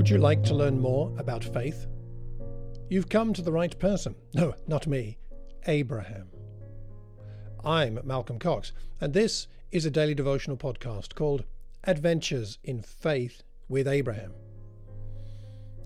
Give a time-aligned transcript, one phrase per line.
[0.00, 1.86] Would you like to learn more about faith?
[2.88, 4.14] You've come to the right person.
[4.32, 5.18] No, not me,
[5.66, 6.30] Abraham.
[7.62, 11.44] I'm Malcolm Cox, and this is a daily devotional podcast called
[11.84, 14.32] Adventures in Faith with Abraham.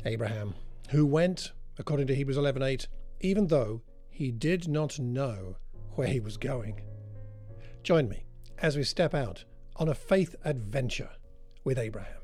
[0.04, 0.54] Abraham,
[0.90, 2.86] who went, according to Hebrews 11:8,
[3.18, 5.56] even though he did not know
[5.96, 6.82] where he was going.
[7.82, 8.26] Join me
[8.58, 9.44] as we step out
[9.74, 11.10] on a faith adventure
[11.64, 12.23] with Abraham.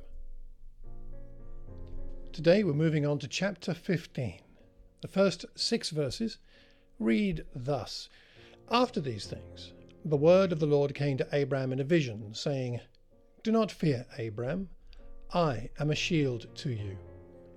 [2.32, 4.38] Today we're moving on to chapter 15.
[5.02, 6.38] The first six verses
[7.00, 8.08] read thus
[8.70, 9.72] After these things,
[10.04, 12.80] the word of the Lord came to Abraham in a vision, saying,
[13.42, 14.68] Do not fear, Abraham.
[15.34, 16.96] I am a shield to you.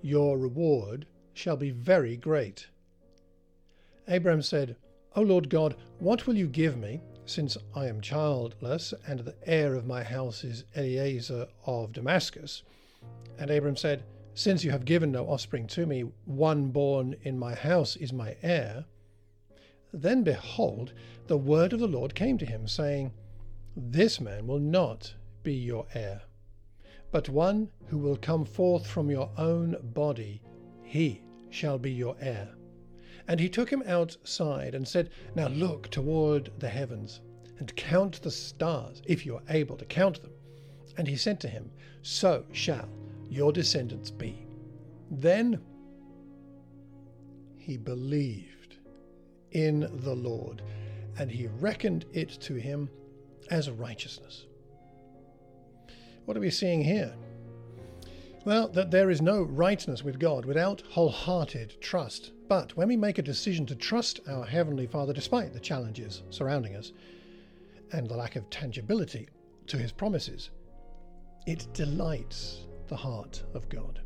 [0.02, 2.68] Your reward shall be very great.
[4.08, 4.76] Abraham said,
[5.16, 9.76] O Lord God, what will you give me, since I am childless, and the heir
[9.76, 12.64] of my house is Eliezer of Damascus?
[13.38, 14.04] And Abram said,
[14.36, 18.36] Since you have given no offspring to me, one born in my house is my
[18.42, 18.86] heir.
[19.92, 20.94] Then behold,
[21.28, 23.14] the word of the Lord came to him, saying,
[23.76, 25.14] This man will not
[25.44, 26.24] be your heir,
[27.12, 30.42] but one who will come forth from your own body,
[30.82, 32.56] he shall be your heir.
[33.28, 37.22] And he took him outside and said, Now look toward the heavens
[37.60, 40.32] and count the stars, if you are able to count them.
[40.98, 42.90] And he said to him, So shall
[43.34, 44.46] your descendants be.
[45.10, 45.60] Then
[47.58, 48.78] he believed
[49.52, 50.62] in the Lord,
[51.18, 52.90] and he reckoned it to him
[53.50, 54.46] as righteousness.
[56.26, 57.14] What are we seeing here?
[58.46, 62.34] Well, that there is no rightness with God without wholehearted trust.
[62.48, 66.76] But when we make a decision to trust our Heavenly Father despite the challenges surrounding
[66.76, 66.92] us
[67.94, 69.30] and the lack of tangibility
[69.68, 70.52] to His promises,
[71.48, 74.02] it delights the heart of God.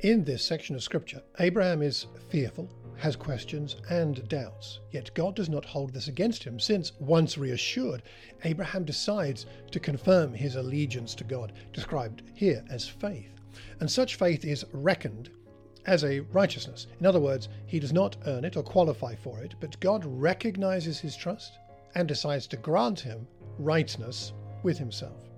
[0.00, 4.80] In this section of Scripture, Abraham is fearful has questions and doubts.
[4.90, 8.02] Yet God does not hold this against him, since, once reassured,
[8.44, 13.40] Abraham decides to confirm his allegiance to God, described here as faith.
[13.80, 15.30] And such faith is reckoned
[15.86, 16.88] as a righteousness.
[17.00, 21.00] In other words, he does not earn it or qualify for it, but God recognizes
[21.00, 21.52] his trust
[21.94, 23.26] and decides to grant him
[23.58, 25.31] rightness with himself.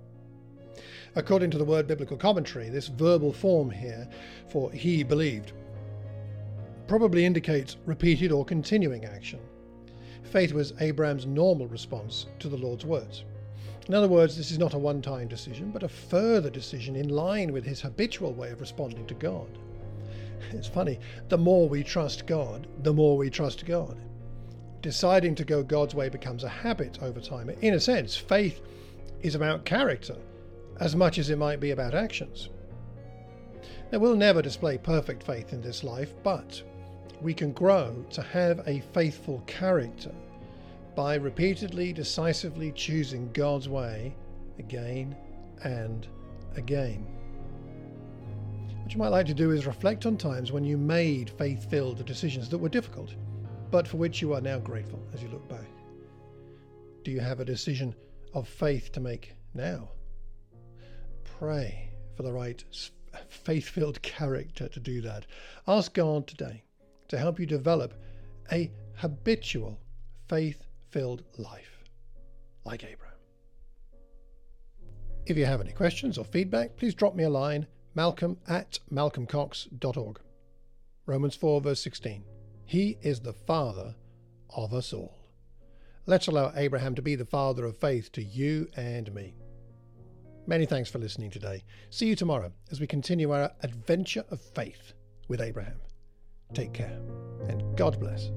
[1.17, 4.07] According to the word biblical commentary, this verbal form here
[4.49, 5.53] for he believed
[6.87, 9.39] probably indicates repeated or continuing action.
[10.23, 13.23] Faith was Abraham's normal response to the Lord's words.
[13.87, 17.09] In other words, this is not a one time decision, but a further decision in
[17.09, 19.47] line with his habitual way of responding to God.
[20.51, 20.99] It's funny,
[21.29, 23.97] the more we trust God, the more we trust God.
[24.81, 27.49] Deciding to go God's way becomes a habit over time.
[27.61, 28.59] In a sense, faith
[29.21, 30.17] is about character
[30.79, 32.49] as much as it might be about actions.
[33.91, 36.61] Now, we'll never display perfect faith in this life, but
[37.21, 40.11] we can grow to have a faithful character
[40.95, 44.15] by repeatedly, decisively choosing God's way
[44.59, 45.15] again
[45.63, 46.07] and
[46.55, 47.05] again.
[48.81, 52.05] What you might like to do is reflect on times when you made faith filled
[52.05, 53.15] decisions that were difficult,
[53.71, 55.65] but for which you are now grateful as you look back.
[57.03, 57.95] Do you have a decision
[58.33, 59.89] of faith to make now?
[61.39, 62.63] Pray for the right
[63.27, 65.25] faith filled character to do that.
[65.67, 66.63] Ask God today
[67.09, 67.93] to help you develop
[68.51, 69.77] a habitual
[70.29, 71.83] faith filled life
[72.63, 73.17] like Abraham.
[75.25, 80.19] If you have any questions or feedback, please drop me a line malcolm at malcolmcox.org.
[81.05, 82.23] Romans 4, verse 16.
[82.65, 83.95] He is the Father
[84.55, 85.17] of us all.
[86.05, 89.33] Let's allow Abraham to be the father of faith to you and me.
[90.47, 91.63] Many thanks for listening today.
[91.89, 94.93] See you tomorrow as we continue our adventure of faith
[95.27, 95.79] with Abraham.
[96.53, 96.99] Take care,
[97.49, 98.29] and God bless.